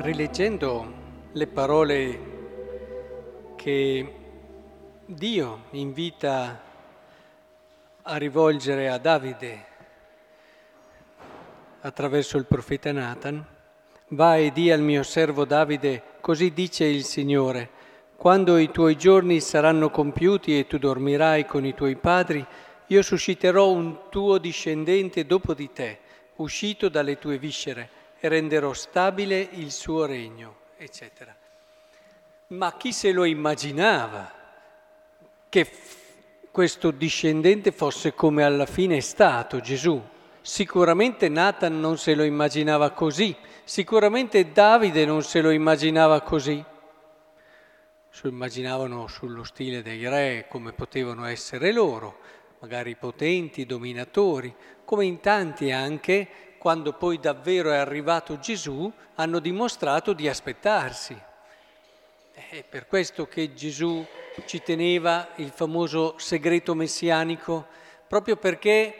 rileggendo 0.00 0.92
le 1.32 1.46
parole 1.46 2.20
che 3.54 4.14
Dio 5.04 5.64
invita 5.72 6.58
a 8.00 8.16
rivolgere 8.16 8.88
a 8.88 8.96
Davide 8.96 9.66
attraverso 11.82 12.38
il 12.38 12.46
profeta 12.46 12.90
Nathan, 12.92 13.44
va 14.08 14.36
e 14.36 14.50
di 14.52 14.72
al 14.72 14.80
mio 14.80 15.02
servo 15.02 15.44
Davide, 15.44 16.02
così 16.22 16.54
dice 16.54 16.86
il 16.86 17.04
Signore, 17.04 17.68
quando 18.16 18.56
i 18.56 18.70
tuoi 18.70 18.96
giorni 18.96 19.38
saranno 19.40 19.90
compiuti 19.90 20.58
e 20.58 20.66
tu 20.66 20.78
dormirai 20.78 21.44
con 21.44 21.66
i 21.66 21.74
tuoi 21.74 21.96
padri, 21.96 22.44
io 22.86 23.02
susciterò 23.02 23.70
un 23.70 24.08
tuo 24.08 24.38
discendente 24.38 25.26
dopo 25.26 25.52
di 25.52 25.70
te, 25.72 25.98
uscito 26.36 26.88
dalle 26.88 27.18
tue 27.18 27.36
viscere, 27.36 27.99
e 28.20 28.28
renderò 28.28 28.74
stabile 28.74 29.48
il 29.52 29.72
suo 29.72 30.04
regno, 30.04 30.56
eccetera. 30.76 31.34
Ma 32.48 32.76
chi 32.76 32.92
se 32.92 33.12
lo 33.12 33.24
immaginava 33.24 34.30
che 35.48 35.70
questo 36.50 36.90
discendente 36.90 37.72
fosse 37.72 38.14
come 38.14 38.44
alla 38.44 38.66
fine 38.66 38.98
è 38.98 39.00
stato 39.00 39.60
Gesù? 39.60 40.00
Sicuramente 40.42 41.28
Nathan 41.28 41.80
non 41.80 41.96
se 41.96 42.14
lo 42.14 42.22
immaginava 42.24 42.90
così, 42.90 43.34
sicuramente 43.64 44.52
Davide 44.52 45.04
non 45.04 45.22
se 45.22 45.40
lo 45.40 45.50
immaginava 45.50 46.20
così. 46.20 46.62
Se 48.12 48.26
immaginavano 48.26 49.06
sullo 49.06 49.44
stile 49.44 49.82
dei 49.82 50.06
re, 50.08 50.46
come 50.48 50.72
potevano 50.72 51.24
essere 51.26 51.72
loro, 51.72 52.18
magari 52.58 52.96
potenti, 52.96 53.64
dominatori, 53.64 54.54
come 54.84 55.04
in 55.04 55.20
tanti 55.20 55.70
anche, 55.70 56.28
quando 56.60 56.92
poi 56.92 57.18
davvero 57.18 57.70
è 57.70 57.76
arrivato 57.78 58.38
Gesù, 58.38 58.92
hanno 59.14 59.38
dimostrato 59.38 60.12
di 60.12 60.28
aspettarsi. 60.28 61.18
È 62.34 62.62
per 62.68 62.86
questo 62.86 63.26
che 63.26 63.54
Gesù 63.54 64.06
ci 64.44 64.62
teneva 64.62 65.28
il 65.36 65.48
famoso 65.48 66.18
segreto 66.18 66.74
messianico, 66.74 67.66
proprio 68.06 68.36
perché 68.36 68.94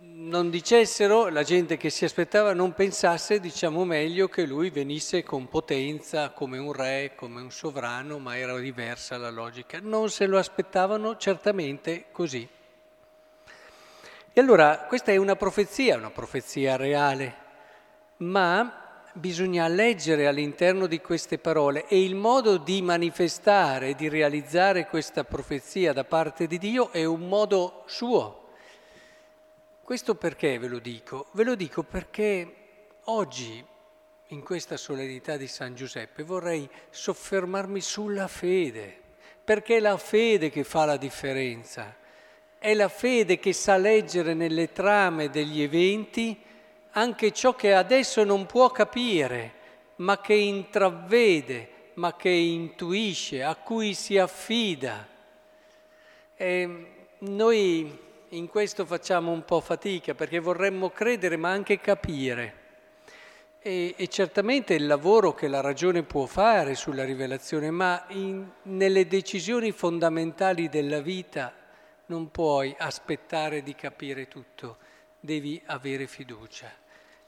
non 0.00 0.50
dicessero, 0.50 1.28
la 1.28 1.44
gente 1.44 1.76
che 1.76 1.88
si 1.88 2.04
aspettava 2.04 2.52
non 2.52 2.72
pensasse, 2.74 3.38
diciamo 3.38 3.84
meglio, 3.84 4.26
che 4.26 4.44
lui 4.44 4.70
venisse 4.70 5.22
con 5.22 5.48
potenza 5.48 6.30
come 6.30 6.58
un 6.58 6.72
re, 6.72 7.12
come 7.14 7.40
un 7.42 7.52
sovrano, 7.52 8.18
ma 8.18 8.36
era 8.36 8.58
diversa 8.58 9.16
la 9.18 9.30
logica. 9.30 9.78
Non 9.80 10.10
se 10.10 10.26
lo 10.26 10.36
aspettavano 10.36 11.16
certamente 11.16 12.06
così. 12.10 12.48
E 14.32 14.40
allora 14.40 14.84
questa 14.86 15.10
è 15.10 15.16
una 15.16 15.34
profezia, 15.34 15.96
una 15.96 16.10
profezia 16.10 16.76
reale, 16.76 17.34
ma 18.18 19.02
bisogna 19.12 19.66
leggere 19.66 20.28
all'interno 20.28 20.86
di 20.86 21.00
queste 21.00 21.38
parole 21.38 21.88
e 21.88 22.00
il 22.04 22.14
modo 22.14 22.56
di 22.56 22.80
manifestare, 22.80 23.96
di 23.96 24.08
realizzare 24.08 24.86
questa 24.86 25.24
profezia 25.24 25.92
da 25.92 26.04
parte 26.04 26.46
di 26.46 26.58
Dio 26.58 26.92
è 26.92 27.04
un 27.04 27.26
modo 27.26 27.82
suo. 27.86 28.50
Questo 29.82 30.14
perché 30.14 30.58
ve 30.60 30.68
lo 30.68 30.78
dico? 30.78 31.26
Ve 31.32 31.42
lo 31.42 31.56
dico 31.56 31.82
perché 31.82 32.54
oggi, 33.06 33.64
in 34.28 34.42
questa 34.44 34.76
solennità 34.76 35.36
di 35.36 35.48
San 35.48 35.74
Giuseppe, 35.74 36.22
vorrei 36.22 36.70
soffermarmi 36.90 37.80
sulla 37.80 38.28
fede, 38.28 38.96
perché 39.42 39.78
è 39.78 39.80
la 39.80 39.96
fede 39.96 40.50
che 40.50 40.62
fa 40.62 40.84
la 40.84 40.96
differenza, 40.96 41.96
è 42.60 42.74
la 42.74 42.88
fede 42.88 43.38
che 43.38 43.54
sa 43.54 43.78
leggere 43.78 44.34
nelle 44.34 44.70
trame 44.70 45.30
degli 45.30 45.62
eventi 45.62 46.38
anche 46.90 47.32
ciò 47.32 47.54
che 47.54 47.72
adesso 47.72 48.22
non 48.22 48.44
può 48.44 48.68
capire, 48.68 49.52
ma 49.96 50.20
che 50.20 50.34
intravede, 50.34 51.68
ma 51.94 52.14
che 52.16 52.28
intuisce, 52.28 53.42
a 53.42 53.54
cui 53.54 53.94
si 53.94 54.18
affida. 54.18 55.08
E 56.36 56.86
noi 57.20 57.98
in 58.28 58.48
questo 58.48 58.84
facciamo 58.84 59.32
un 59.32 59.42
po' 59.46 59.60
fatica 59.60 60.14
perché 60.14 60.38
vorremmo 60.38 60.90
credere 60.90 61.38
ma 61.38 61.48
anche 61.48 61.80
capire. 61.80 62.58
E, 63.62 63.94
e 63.96 64.08
certamente 64.08 64.74
il 64.74 64.86
lavoro 64.86 65.32
che 65.32 65.48
la 65.48 65.62
ragione 65.62 66.02
può 66.02 66.26
fare 66.26 66.74
sulla 66.74 67.04
rivelazione, 67.04 67.70
ma 67.70 68.04
in, 68.08 68.46
nelle 68.64 69.06
decisioni 69.06 69.72
fondamentali 69.72 70.68
della 70.68 71.00
vita 71.00 71.54
non 72.10 72.32
puoi 72.32 72.74
aspettare 72.76 73.62
di 73.62 73.76
capire 73.76 74.26
tutto 74.26 74.78
devi 75.20 75.62
avere 75.66 76.08
fiducia. 76.08 76.68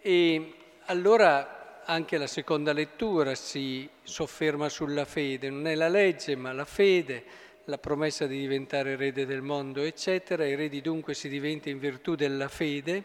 E 0.00 0.54
allora 0.86 1.82
anche 1.84 2.18
la 2.18 2.26
seconda 2.26 2.72
lettura 2.72 3.36
si 3.36 3.88
sofferma 4.02 4.68
sulla 4.68 5.04
fede, 5.04 5.48
non 5.48 5.68
è 5.68 5.76
la 5.76 5.88
legge 5.88 6.34
ma 6.34 6.52
la 6.52 6.64
fede, 6.64 7.24
la 7.66 7.78
promessa 7.78 8.26
di 8.26 8.40
diventare 8.40 8.92
erede 8.92 9.24
del 9.26 9.42
mondo, 9.42 9.80
eccetera, 9.82 10.44
eredi 10.44 10.80
dunque 10.80 11.14
si 11.14 11.28
diventa 11.28 11.70
in 11.70 11.78
virtù 11.78 12.16
della 12.16 12.48
fede. 12.48 13.04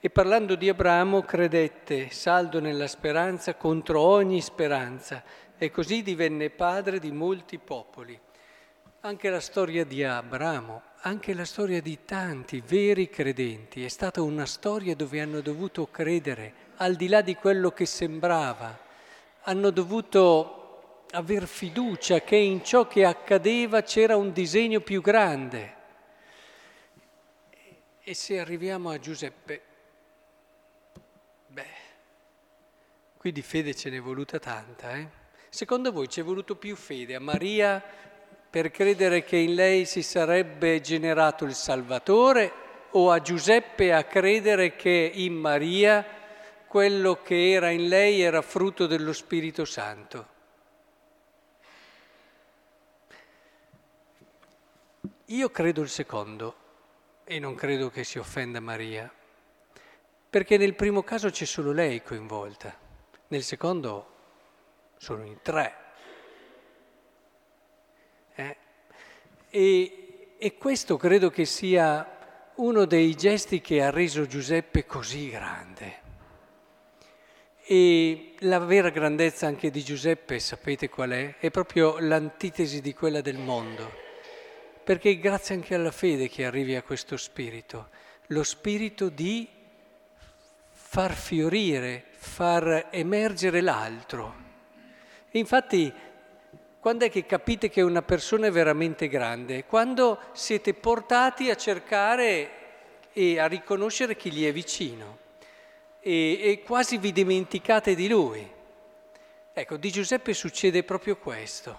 E 0.00 0.10
parlando 0.10 0.56
di 0.56 0.68
Abramo 0.68 1.22
credette, 1.22 2.10
saldo 2.10 2.60
nella 2.60 2.88
speranza 2.88 3.54
contro 3.54 4.00
ogni 4.00 4.40
speranza, 4.40 5.22
e 5.56 5.70
così 5.70 6.02
divenne 6.02 6.50
padre 6.50 6.98
di 6.98 7.12
molti 7.12 7.58
popoli. 7.58 8.20
Anche 9.06 9.30
la 9.30 9.38
storia 9.38 9.84
di 9.84 10.02
Abramo, 10.02 10.82
anche 11.02 11.32
la 11.32 11.44
storia 11.44 11.80
di 11.80 12.04
tanti 12.04 12.60
veri 12.60 13.08
credenti 13.08 13.84
è 13.84 13.88
stata 13.88 14.20
una 14.20 14.46
storia 14.46 14.96
dove 14.96 15.20
hanno 15.20 15.40
dovuto 15.40 15.86
credere, 15.86 16.72
al 16.78 16.96
di 16.96 17.06
là 17.06 17.20
di 17.20 17.36
quello 17.36 17.70
che 17.70 17.86
sembrava, 17.86 18.76
hanno 19.42 19.70
dovuto 19.70 21.04
aver 21.12 21.46
fiducia 21.46 22.22
che 22.22 22.34
in 22.34 22.64
ciò 22.64 22.88
che 22.88 23.04
accadeva 23.04 23.82
c'era 23.82 24.16
un 24.16 24.32
disegno 24.32 24.80
più 24.80 25.00
grande. 25.00 25.74
E 28.00 28.12
se 28.12 28.40
arriviamo 28.40 28.90
a 28.90 28.98
Giuseppe, 28.98 29.62
beh, 31.46 31.64
qui 33.16 33.30
di 33.30 33.42
fede 33.42 33.72
ce 33.72 33.88
n'è 33.88 34.00
voluta 34.00 34.40
tanta, 34.40 34.96
eh? 34.96 35.08
Secondo 35.48 35.92
voi 35.92 36.08
ci 36.08 36.18
è 36.18 36.24
voluto 36.24 36.56
più 36.56 36.74
fede 36.74 37.14
a 37.14 37.20
Maria 37.20 37.80
per 38.56 38.70
credere 38.70 39.22
che 39.22 39.36
in 39.36 39.54
lei 39.54 39.84
si 39.84 40.02
sarebbe 40.02 40.80
generato 40.80 41.44
il 41.44 41.52
Salvatore 41.52 42.50
o 42.92 43.10
a 43.10 43.20
Giuseppe 43.20 43.92
a 43.92 44.04
credere 44.04 44.74
che 44.76 45.10
in 45.12 45.34
Maria 45.34 46.02
quello 46.66 47.20
che 47.20 47.50
era 47.50 47.68
in 47.68 47.86
lei 47.86 48.22
era 48.22 48.40
frutto 48.40 48.86
dello 48.86 49.12
Spirito 49.12 49.66
Santo. 49.66 50.28
Io 55.26 55.50
credo 55.50 55.82
il 55.82 55.90
secondo 55.90 56.56
e 57.24 57.38
non 57.38 57.54
credo 57.56 57.90
che 57.90 58.04
si 58.04 58.18
offenda 58.18 58.58
Maria, 58.60 59.12
perché 60.30 60.56
nel 60.56 60.74
primo 60.74 61.02
caso 61.02 61.28
c'è 61.28 61.44
solo 61.44 61.72
lei 61.72 62.02
coinvolta, 62.02 62.74
nel 63.28 63.42
secondo 63.42 64.12
sono 64.96 65.26
in 65.26 65.42
tre. 65.42 65.84
Eh? 68.36 68.56
E, 69.50 70.36
e 70.38 70.56
questo 70.56 70.96
credo 70.96 71.30
che 71.30 71.44
sia 71.44 72.52
uno 72.56 72.84
dei 72.84 73.14
gesti 73.14 73.60
che 73.60 73.82
ha 73.82 73.90
reso 73.90 74.26
Giuseppe 74.26 74.86
così 74.86 75.30
grande. 75.30 76.04
E 77.64 78.34
la 78.40 78.58
vera 78.60 78.90
grandezza 78.90 79.46
anche 79.46 79.70
di 79.70 79.82
Giuseppe, 79.82 80.38
sapete 80.38 80.88
qual 80.88 81.10
è? 81.10 81.36
È 81.38 81.50
proprio 81.50 81.98
l'antitesi 81.98 82.80
di 82.80 82.94
quella 82.94 83.20
del 83.20 83.38
mondo, 83.38 83.90
perché 84.84 85.10
è 85.10 85.18
grazie 85.18 85.56
anche 85.56 85.74
alla 85.74 85.90
fede 85.90 86.28
che 86.28 86.44
arrivi 86.44 86.76
a 86.76 86.82
questo 86.82 87.16
spirito, 87.16 87.88
lo 88.28 88.44
spirito 88.44 89.08
di 89.08 89.48
far 90.70 91.12
fiorire, 91.12 92.04
far 92.12 92.88
emergere 92.90 93.60
l'altro. 93.60 94.44
Infatti 95.32 95.92
quando 96.86 97.04
è 97.04 97.10
che 97.10 97.26
capite 97.26 97.68
che 97.68 97.82
una 97.82 98.02
persona 98.02 98.46
è 98.46 98.50
veramente 98.52 99.08
grande? 99.08 99.64
Quando 99.64 100.20
siete 100.30 100.72
portati 100.72 101.50
a 101.50 101.56
cercare 101.56 102.50
e 103.12 103.40
a 103.40 103.46
riconoscere 103.46 104.14
chi 104.14 104.30
gli 104.30 104.46
è 104.46 104.52
vicino 104.52 105.18
e, 105.98 106.38
e 106.40 106.62
quasi 106.62 106.98
vi 106.98 107.10
dimenticate 107.10 107.96
di 107.96 108.06
lui. 108.06 108.48
Ecco, 109.52 109.76
di 109.76 109.90
Giuseppe 109.90 110.32
succede 110.32 110.84
proprio 110.84 111.16
questo. 111.16 111.76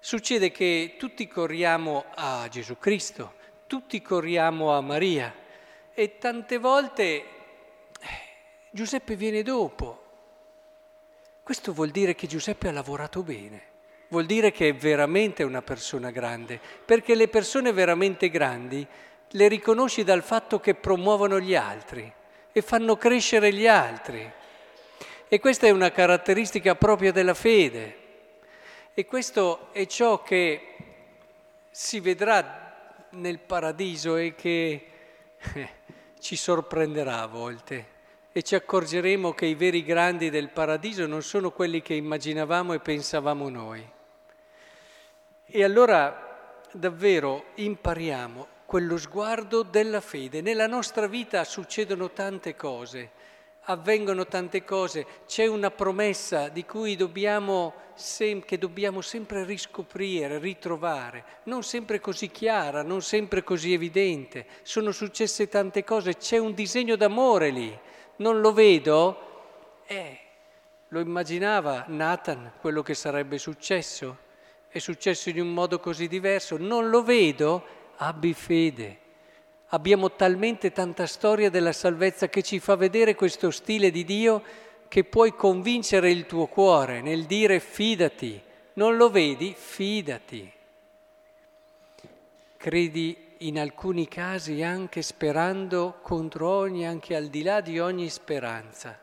Succede 0.00 0.50
che 0.50 0.96
tutti 0.98 1.28
corriamo 1.28 2.04
a 2.16 2.48
Gesù 2.48 2.76
Cristo, 2.76 3.34
tutti 3.68 4.02
corriamo 4.02 4.72
a 4.72 4.80
Maria 4.80 5.32
e 5.94 6.18
tante 6.18 6.58
volte 6.58 7.04
eh, 7.04 7.24
Giuseppe 8.72 9.14
viene 9.14 9.44
dopo. 9.44 10.02
Questo 11.40 11.72
vuol 11.72 11.90
dire 11.90 12.16
che 12.16 12.26
Giuseppe 12.26 12.66
ha 12.66 12.72
lavorato 12.72 13.22
bene 13.22 13.73
vuol 14.14 14.26
dire 14.26 14.52
che 14.52 14.68
è 14.68 14.74
veramente 14.74 15.42
una 15.42 15.60
persona 15.60 16.12
grande, 16.12 16.60
perché 16.84 17.16
le 17.16 17.26
persone 17.26 17.72
veramente 17.72 18.30
grandi 18.30 18.86
le 19.28 19.48
riconosci 19.48 20.04
dal 20.04 20.22
fatto 20.22 20.60
che 20.60 20.76
promuovono 20.76 21.40
gli 21.40 21.56
altri 21.56 22.10
e 22.52 22.62
fanno 22.62 22.96
crescere 22.96 23.52
gli 23.52 23.66
altri. 23.66 24.30
E 25.26 25.40
questa 25.40 25.66
è 25.66 25.70
una 25.70 25.90
caratteristica 25.90 26.76
propria 26.76 27.10
della 27.10 27.34
fede. 27.34 28.02
E 28.94 29.04
questo 29.04 29.72
è 29.72 29.84
ciò 29.86 30.22
che 30.22 30.76
si 31.72 31.98
vedrà 31.98 33.06
nel 33.10 33.40
paradiso 33.40 34.14
e 34.14 34.36
che 34.36 34.86
eh, 35.54 35.68
ci 36.20 36.36
sorprenderà 36.36 37.20
a 37.22 37.26
volte 37.26 37.86
e 38.30 38.42
ci 38.42 38.54
accorgeremo 38.54 39.32
che 39.32 39.46
i 39.46 39.56
veri 39.56 39.82
grandi 39.82 40.30
del 40.30 40.50
paradiso 40.50 41.04
non 41.06 41.22
sono 41.22 41.50
quelli 41.50 41.82
che 41.82 41.94
immaginavamo 41.94 42.72
e 42.74 42.78
pensavamo 42.78 43.48
noi. 43.48 43.93
E 45.46 45.62
allora 45.64 46.62
davvero 46.72 47.46
impariamo 47.54 48.46
quello 48.66 48.96
sguardo 48.96 49.62
della 49.62 50.00
fede. 50.00 50.40
Nella 50.40 50.66
nostra 50.66 51.06
vita 51.06 51.44
succedono 51.44 52.10
tante 52.10 52.56
cose, 52.56 53.10
avvengono 53.64 54.26
tante 54.26 54.64
cose, 54.64 55.06
c'è 55.26 55.46
una 55.46 55.70
promessa 55.70 56.48
di 56.48 56.64
cui 56.64 56.96
dobbiamo, 56.96 57.74
sem- 57.94 58.44
che 58.44 58.58
dobbiamo 58.58 59.00
sempre 59.00 59.44
riscoprire, 59.44 60.38
ritrovare, 60.38 61.24
non 61.44 61.62
sempre 61.62 62.00
così 62.00 62.30
chiara, 62.30 62.82
non 62.82 63.02
sempre 63.02 63.42
così 63.42 63.72
evidente. 63.72 64.46
Sono 64.62 64.90
successe 64.90 65.48
tante 65.48 65.84
cose, 65.84 66.16
c'è 66.16 66.38
un 66.38 66.54
disegno 66.54 66.96
d'amore 66.96 67.50
lì 67.50 67.78
non 68.16 68.40
lo 68.40 68.52
vedo? 68.52 69.82
Eh, 69.86 70.18
lo 70.88 71.00
immaginava 71.00 71.84
Nathan 71.88 72.52
quello 72.60 72.82
che 72.82 72.94
sarebbe 72.94 73.38
successo? 73.38 74.23
È 74.74 74.80
successo 74.80 75.28
in 75.28 75.40
un 75.40 75.52
modo 75.52 75.78
così 75.78 76.08
diverso? 76.08 76.56
Non 76.56 76.90
lo 76.90 77.04
vedo? 77.04 77.64
Abbi 77.98 78.34
fede. 78.34 78.98
Abbiamo 79.68 80.10
talmente 80.16 80.72
tanta 80.72 81.06
storia 81.06 81.48
della 81.48 81.70
salvezza 81.70 82.28
che 82.28 82.42
ci 82.42 82.58
fa 82.58 82.74
vedere 82.74 83.14
questo 83.14 83.52
stile 83.52 83.92
di 83.92 84.02
Dio 84.02 84.42
che 84.88 85.04
puoi 85.04 85.36
convincere 85.36 86.10
il 86.10 86.26
tuo 86.26 86.46
cuore 86.46 87.02
nel 87.02 87.26
dire 87.26 87.60
fidati. 87.60 88.42
Non 88.72 88.96
lo 88.96 89.10
vedi? 89.10 89.54
Fidati. 89.56 90.52
Credi 92.56 93.16
in 93.38 93.60
alcuni 93.60 94.08
casi 94.08 94.64
anche 94.64 95.02
sperando 95.02 96.00
contro 96.02 96.48
ogni, 96.48 96.84
anche 96.84 97.14
al 97.14 97.28
di 97.28 97.44
là 97.44 97.60
di 97.60 97.78
ogni 97.78 98.08
speranza. 98.08 98.98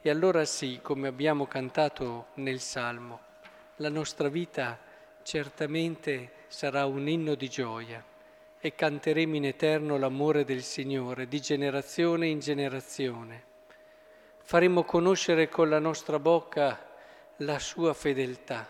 E 0.00 0.08
allora 0.08 0.46
sì, 0.46 0.78
come 0.80 1.06
abbiamo 1.06 1.46
cantato 1.46 2.28
nel 2.36 2.60
Salmo, 2.60 3.20
la 3.76 3.90
nostra 3.90 4.28
vita 4.28 4.84
certamente 5.26 6.30
sarà 6.46 6.86
un 6.86 7.08
inno 7.08 7.34
di 7.34 7.48
gioia 7.48 8.00
e 8.60 8.74
canteremo 8.76 9.34
in 9.34 9.46
eterno 9.46 9.98
l'amore 9.98 10.44
del 10.44 10.62
Signore 10.62 11.26
di 11.26 11.40
generazione 11.40 12.28
in 12.28 12.38
generazione. 12.38 13.42
Faremo 14.38 14.84
conoscere 14.84 15.48
con 15.48 15.68
la 15.68 15.80
nostra 15.80 16.20
bocca 16.20 16.94
la 17.38 17.58
sua 17.58 17.92
fedeltà, 17.92 18.68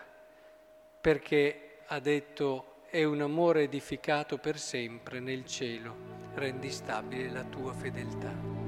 perché 0.99 1.81
ha 1.89 2.01
detto 2.01 2.77
è 2.89 3.05
un 3.05 3.21
amore 3.21 3.65
edificato 3.65 4.39
per 4.39 4.59
sempre 4.59 5.21
nel 5.21 5.45
cielo, 5.45 5.95
rendi 6.37 6.71
stabile 6.71 7.31
la 7.31 7.45
tua 7.45 7.75
fedeltà. 7.75 8.66